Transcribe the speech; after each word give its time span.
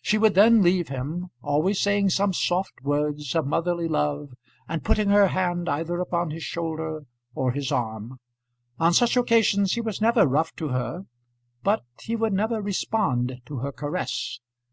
She 0.00 0.16
would 0.16 0.34
then 0.36 0.62
leave 0.62 0.90
him, 0.90 1.30
always 1.42 1.80
saying 1.80 2.10
some 2.10 2.32
soft 2.32 2.84
words 2.84 3.34
of 3.34 3.48
motherly 3.48 3.88
love, 3.88 4.32
and 4.68 4.84
putting 4.84 5.08
her 5.08 5.26
hand 5.26 5.68
either 5.68 5.98
upon 5.98 6.30
his 6.30 6.44
shoulder 6.44 7.04
or 7.34 7.50
his 7.50 7.72
arm. 7.72 8.20
On 8.78 8.92
such 8.94 9.16
occasions 9.16 9.72
he 9.72 9.80
was 9.80 10.00
never 10.00 10.24
rough 10.24 10.54
to 10.54 10.68
her, 10.68 11.06
but 11.64 11.82
he 12.00 12.14
would 12.14 12.32
never 12.32 12.62
respond 12.62 13.40
to 13.46 13.56
her 13.56 13.72
caress. 13.72 14.38